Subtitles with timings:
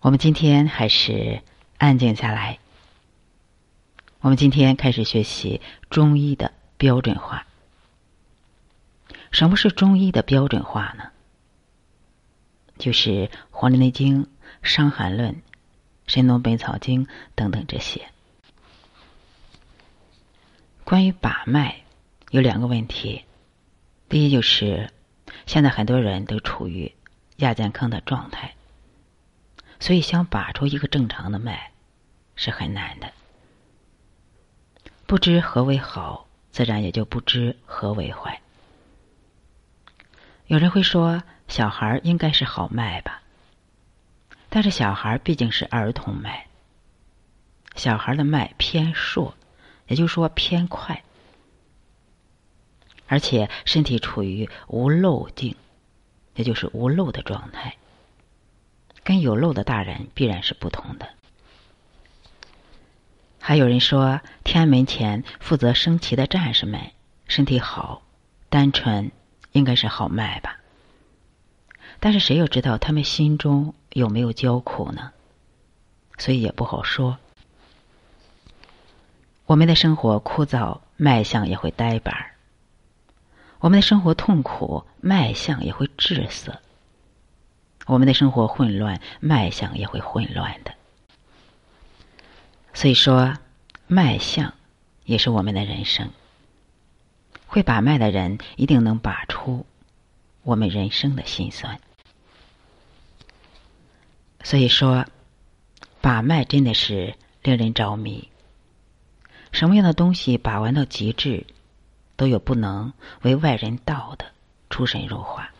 [0.00, 1.42] 我们今天还是
[1.76, 2.60] 安静下来。
[4.20, 5.60] 我们今天开始学习
[5.90, 7.46] 中医的标准化。
[9.32, 11.10] 什么是中医的标准化呢？
[12.78, 13.10] 就是
[13.50, 14.22] 《黄帝内经》
[14.62, 15.32] 《伤寒论》
[16.06, 17.04] 《神农本草经》
[17.34, 18.08] 等等这些。
[20.84, 21.82] 关于把脉，
[22.30, 23.24] 有两个问题。
[24.08, 24.92] 第一，就是
[25.46, 26.94] 现在很多人都处于
[27.38, 28.54] 亚健康的状态，
[29.80, 31.72] 所以想把出一个正常的脉
[32.36, 33.12] 是很难的。
[35.06, 38.40] 不知何为好，自然也就不知何为坏。
[40.46, 43.22] 有人会说，小孩应该是好脉吧？
[44.48, 46.46] 但是小孩毕竟是儿童脉，
[47.74, 49.34] 小孩的脉偏硕。
[49.86, 51.02] 也就是说偏快，
[53.06, 55.56] 而且身体处于无漏境，
[56.34, 57.78] 也就是无漏的状态，
[59.08, 61.08] 跟有漏的大人必然是不同的。
[63.40, 66.78] 还有人说，天安门前负责升旗的战士们
[67.26, 68.02] 身体好、
[68.50, 69.10] 单纯，
[69.52, 70.58] 应该是好卖吧？
[72.00, 75.12] 但是谁又知道他们心中有没有焦苦呢？
[76.18, 77.16] 所以也不好说。
[79.46, 82.34] 我们的生活枯燥，脉象也会呆板儿；
[83.60, 86.52] 我们的生活痛苦，脉象也会滞涩；
[87.88, 90.74] 我们的生活混乱，脉象也会混乱的。
[92.74, 93.34] 所以说，
[93.86, 94.52] 脉象
[95.04, 96.10] 也是我们的人生。
[97.46, 99.64] 会把脉的人，一定能把出
[100.42, 101.80] 我们人生的辛酸。
[104.44, 105.06] 所以说，
[106.02, 108.28] 把脉真的是令人着迷。
[109.50, 111.46] 什么样的东西把玩到极致，
[112.16, 114.26] 都有不能为外人道的
[114.68, 115.50] 出神入化。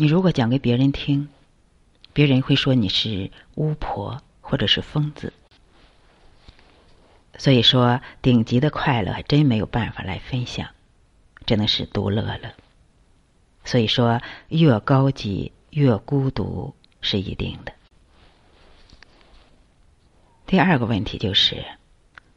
[0.00, 1.28] 你如果讲给别人听，
[2.12, 5.32] 别人会说你是巫婆或者是疯子。
[7.36, 10.68] 所以说，顶级的快乐真没有办法来分享，
[11.46, 12.54] 只能是独乐了。
[13.64, 17.72] 所以说，越高级越孤独是一定的。
[20.46, 21.64] 第二个问题就是。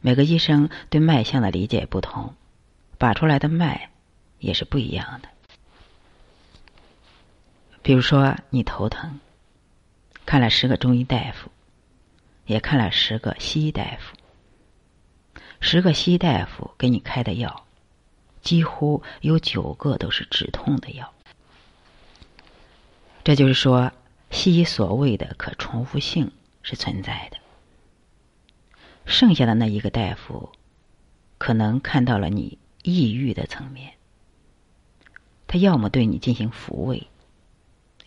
[0.00, 2.34] 每个医生对脉象的理解不同，
[2.96, 3.90] 把出来的脉
[4.38, 5.28] 也是不一样的。
[7.90, 9.18] 比如说，你头疼，
[10.24, 11.50] 看了十个中医大夫，
[12.46, 14.16] 也看了十个西医大夫，
[15.58, 17.66] 十个西医大夫给你开的药，
[18.42, 21.12] 几乎有九个都是止痛的药。
[23.24, 23.90] 这就是说，
[24.30, 26.30] 西医所谓的可重复性
[26.62, 27.38] 是存在的。
[29.04, 30.52] 剩下的那一个大夫，
[31.38, 33.94] 可能看到了你抑郁的层面，
[35.48, 37.08] 他要么对你进行抚慰，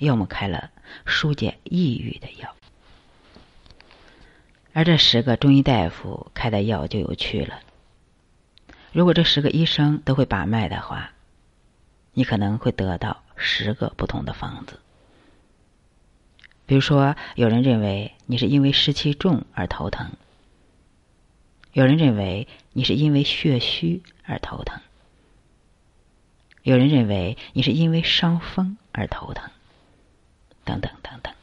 [0.03, 0.71] 要么开了
[1.05, 2.55] 疏解抑郁的药。
[4.73, 7.59] 而这十个中医大夫开的药就有趣了。
[8.91, 11.11] 如果这十个医生都会把脉的话，
[12.13, 14.79] 你可能会得到十个不同的方子。
[16.65, 20.11] 比如说，有人认为你是因为湿气重而头疼。
[21.71, 24.79] 有人认为你是因为血虚而头疼，
[26.61, 29.49] 有人认为你是因为伤风而头疼，
[30.63, 31.33] 等等等等。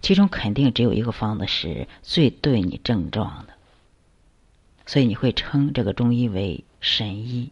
[0.00, 3.54] 其中肯定只有一个方子是最对你症状的，
[4.86, 7.50] 所以你会称这个中医为神医。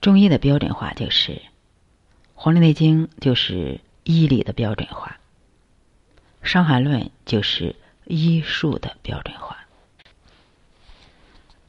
[0.00, 1.32] 中医的标准化就是
[2.34, 5.18] 《黄帝内经》，就是医理的标准化，
[6.46, 7.76] 《伤寒论》就是。
[8.08, 9.66] 医术的标准化，《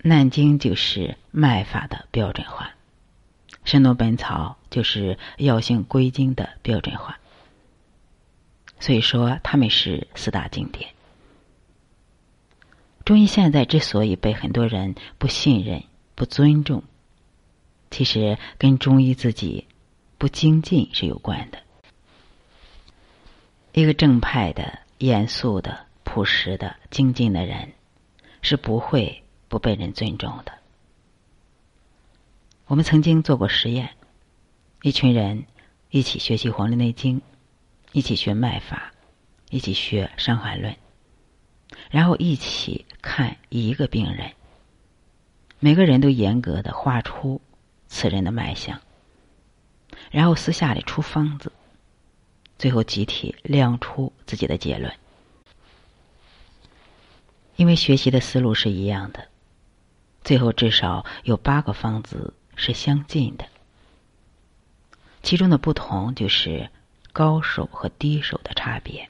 [0.03, 2.65] 难经》就是脉法的标准化，
[3.67, 7.19] 《神农本草》就是药性归经的标准化。
[8.79, 10.89] 所以说，他们是四大经典。
[13.03, 15.83] 中医现在之所以被很多人不信任、
[16.15, 16.81] 不尊重，
[17.91, 19.67] 其实跟中医自己
[20.17, 21.59] 不精进是有关的。
[23.73, 25.85] 一个正派的、严肃的。
[26.05, 27.73] 朴实的、精进的人，
[28.41, 30.56] 是不会不被人尊重的。
[32.67, 33.91] 我们曾经做过实验，
[34.81, 35.45] 一群人
[35.89, 37.21] 一起学习《黄帝内经》，
[37.93, 38.91] 一起学脉法，
[39.49, 40.73] 一起学《伤寒论》，
[41.89, 44.33] 然后一起看一个病人，
[45.59, 47.39] 每个人都严格的画出
[47.87, 48.81] 此人的脉象，
[50.11, 51.53] 然后私下里出方子，
[52.59, 54.93] 最后集体亮出自己的结论。
[57.55, 59.29] 因为学习的思路是一样的，
[60.25, 63.45] 最后至少有八个方子是相近的。
[65.23, 66.69] 其中的不同就是
[67.13, 69.07] 高手和低手的差别。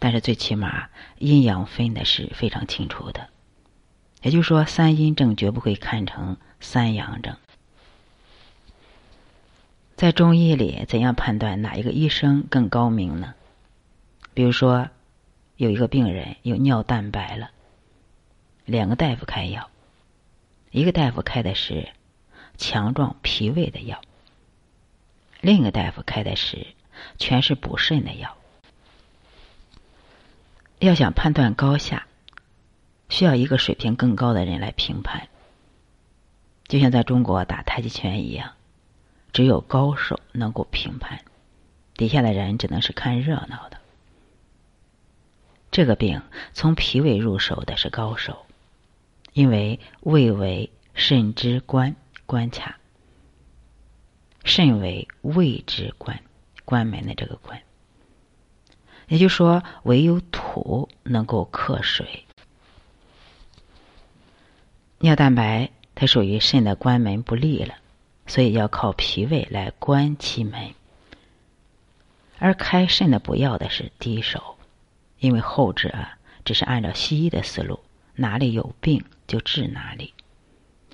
[0.00, 0.88] 但是最起码
[1.18, 3.28] 阴阳分的是非常清楚的，
[4.22, 7.36] 也就是说三阴症绝不会看成三阳症。
[9.96, 13.34] 在中医里，怎样判断哪一个医生更高明呢？
[14.32, 14.88] 比如说，
[15.56, 17.50] 有一个病人有尿蛋白了，
[18.64, 19.69] 两个大夫开药，
[20.70, 21.88] 一个大夫开的是
[22.56, 24.00] 强壮脾胃的药，
[25.40, 26.66] 另一个大夫开的是
[27.18, 28.36] 全是补肾的药。
[30.78, 32.06] 要想判断高下，
[33.08, 35.28] 需要一个水平更高的人来评判，
[36.68, 38.52] 就像在中国打太极拳一样。
[39.32, 41.20] 只有高手能够评判，
[41.94, 43.78] 底下的人只能是看热闹的。
[45.70, 46.22] 这个病
[46.52, 48.44] 从脾胃入手的是高手，
[49.32, 51.96] 因为胃为肾之关
[52.26, 52.78] 关卡，
[54.44, 56.22] 肾为胃之关
[56.64, 57.60] 关门的这个关。
[59.08, 62.24] 也就是说，唯有土能够克水。
[64.98, 67.74] 尿蛋白它属于肾的关门不利了。
[68.26, 70.72] 所以要靠脾胃来关其门，
[72.38, 74.56] 而开肾的补药的是低手，
[75.18, 75.92] 因为后者
[76.44, 77.80] 只是按照西医的思路，
[78.16, 80.14] 哪里有病就治哪里。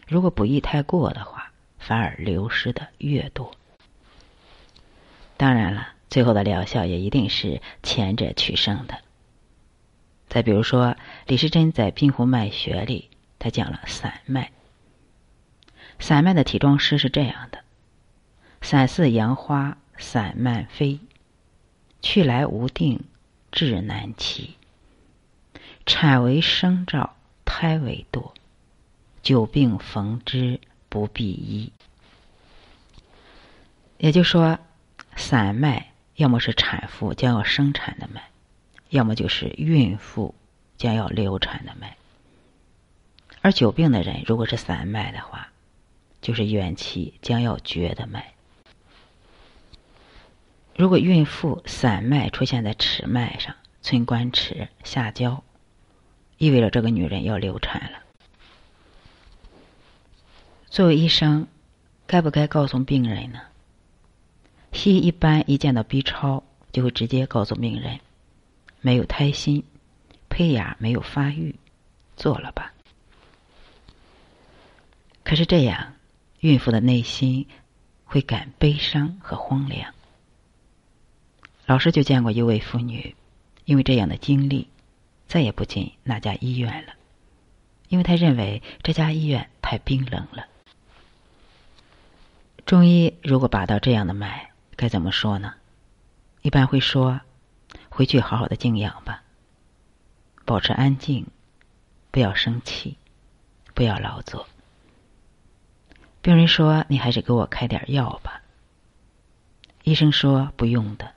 [0.06, 3.52] 如果补益太过的话，反而流失的越多。
[5.36, 8.98] 当然了，最后的疗效也一定是前者取胜的。
[10.28, 10.96] 再比如说，
[11.26, 14.50] 李时珍在《滨湖脉学》里，他讲了散脉。
[15.98, 17.64] 散脉的体状诗是这样的：
[18.60, 21.00] 散似杨花散漫飞，
[22.02, 23.04] 去来无定
[23.50, 24.56] 志难齐。
[25.87, 28.33] 产为生兆胎为堕，
[29.23, 31.73] 久病逢之不必医。
[33.97, 34.59] 也就是说，
[35.15, 38.25] 散脉要么是产妇将要生产的脉，
[38.91, 40.35] 要么就是孕妇
[40.77, 41.97] 将要流产的脉。
[43.41, 45.49] 而久病的人如果是散脉的话，
[46.21, 48.35] 就是元气将要绝的脉。
[50.75, 55.43] 如果孕妇散脉出现在尺脉上，寸关尺下焦，
[56.38, 57.99] 意味着这个女人要流产了。
[60.69, 61.47] 作为医生，
[62.06, 63.41] 该不该告诉病人呢？
[64.73, 66.43] 西医一般一见到 B 超，
[66.73, 68.00] 就会直接告诉病人，
[68.81, 69.65] 没有胎心，
[70.29, 71.55] 胚芽没有发育，
[72.17, 72.73] 做了吧。
[75.25, 75.93] 可是这样。
[76.41, 77.47] 孕妇的内心
[78.05, 79.93] 会感悲伤和荒凉。
[81.65, 83.17] 老师就见过一位妇女，
[83.65, 84.69] 因为这样的经历，
[85.28, 86.94] 再也不进那家医院了，
[87.88, 90.46] 因为他认为这家医院太冰冷了。
[92.64, 95.55] 中医如果把到这样的脉，该怎么说呢？
[96.43, 97.20] 一般会说：
[97.88, 99.23] 回去好好的静养吧，
[100.44, 101.26] 保持安静，
[102.11, 102.96] 不要生气，
[103.75, 104.46] 不要劳作。
[106.23, 108.43] 病人说：“你还是给我开点药吧。”
[109.84, 111.12] 医生说：“不用的，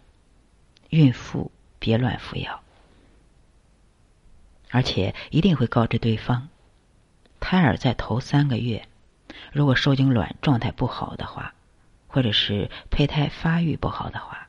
[0.90, 2.62] 孕妇别乱服药，
[4.70, 6.48] 而且一定会告知对方，
[7.40, 8.88] 胎儿在头三个月，
[9.52, 11.54] 如果受精卵状态不好的话，
[12.08, 14.48] 或者是胚胎发育不好的话，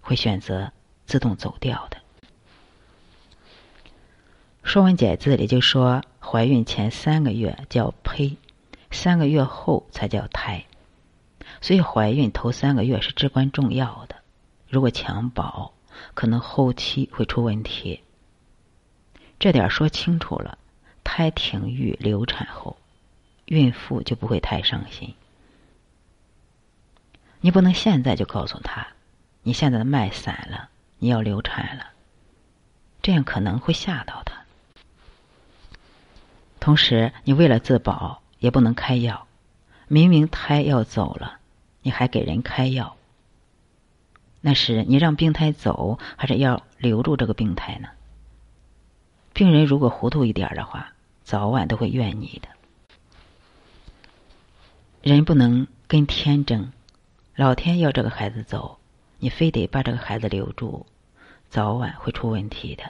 [0.00, 0.72] 会选择
[1.06, 1.96] 自动走掉的。”
[4.68, 8.36] 《说文解字》里就说：“怀孕前三个月叫胚。”
[8.90, 10.64] 三个月后才叫胎，
[11.60, 14.16] 所以怀孕头三个月是至关重要的。
[14.68, 15.72] 如果襁褓，
[16.14, 18.00] 可能后期会出问题。
[19.38, 20.58] 这点说清楚了，
[21.04, 22.76] 胎停育流产后，
[23.44, 25.14] 孕妇就不会太伤心。
[27.40, 28.88] 你不能现在就告诉他，
[29.42, 31.86] 你现在的脉散了，你要流产了，
[33.02, 34.42] 这样可能会吓到他。
[36.60, 38.22] 同时，你为了自保。
[38.38, 39.26] 也不能开药，
[39.88, 41.38] 明明胎要走了，
[41.80, 42.98] 你还给人开药，
[44.42, 47.88] 那是你让病胎走，还是要留住这个病胎呢？
[49.36, 52.48] 病人如果糊涂一点的话，早晚都会怨你的。
[55.02, 56.72] 人不能跟天争，
[57.34, 58.78] 老天要这个孩子走，
[59.18, 60.86] 你非得把这个孩子留住，
[61.50, 62.84] 早晚会出问题的。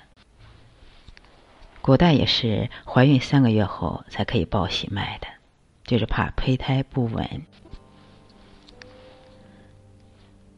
[1.82, 5.26] 古代也是怀孕三个月后才可以报喜脉的。
[5.82, 7.42] 就是怕胚胎不稳。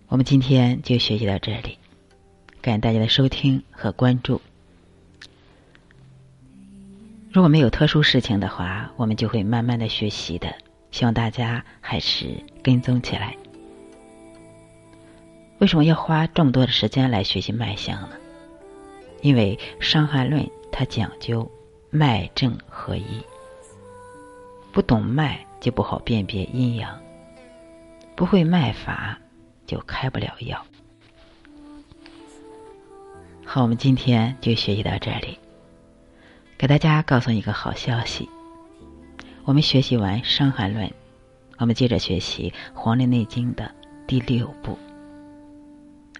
[0.09, 1.79] 我们今天就学习到这里，
[2.61, 4.43] 感谢大家的收听和关注。
[7.39, 10.53] 如果没有特殊事情的话，我们就会慢慢的学习的。
[10.91, 13.37] 希望大家还是跟踪起来。
[15.59, 18.17] 为什么要花这么多的时间来学习脉象呢？
[19.23, 20.43] 因为《伤寒论》
[20.73, 21.49] 它讲究
[21.91, 23.23] 脉证合一，
[24.73, 27.01] 不懂脉就不好辨别阴阳，
[28.17, 29.17] 不会脉法
[29.65, 30.61] 就开不了药。
[33.45, 35.39] 好，我们今天就学习到这里。
[36.59, 38.29] 给大家告诉一个好消息，
[39.45, 40.89] 我们学习完《伤寒论》，
[41.57, 43.73] 我们接着学习《黄帝内经》的
[44.09, 44.77] 第六部。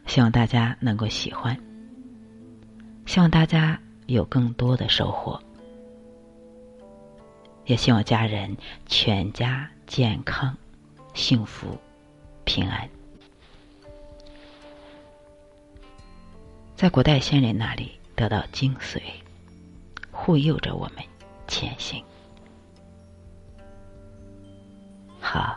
[0.07, 1.59] 希望大家能够喜欢，
[3.05, 3.77] 希望大家
[4.07, 5.43] 有更多的收获，
[7.67, 10.57] 也希望家人全家健康、
[11.15, 11.77] 幸福、
[12.45, 12.89] 平安。
[16.77, 19.03] 在古代先人那里得到精髓。
[20.21, 21.05] 护佑着我们
[21.47, 22.05] 前行。
[25.21, 25.57] 好，